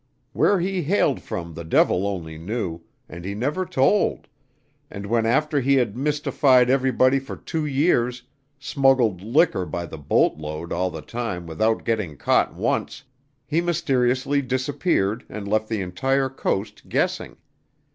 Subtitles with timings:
[0.33, 4.27] Where he hailed from the devil only knew, and he never told,
[4.89, 8.23] and when after he had mystified everybody for two years,
[8.57, 13.03] smuggled liquor by the boatload all the time without getting caught once,
[13.45, 17.37] he mysteriously disappeared, and left the entire coast guessing.